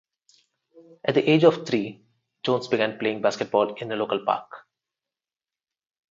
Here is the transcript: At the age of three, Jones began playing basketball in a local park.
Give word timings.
At 1.05 1.13
the 1.13 1.29
age 1.29 1.43
of 1.43 1.63
three, 1.67 2.01
Jones 2.41 2.67
began 2.67 2.97
playing 2.97 3.21
basketball 3.21 3.75
in 3.75 3.91
a 3.91 3.95
local 3.95 4.25
park. 4.25 4.47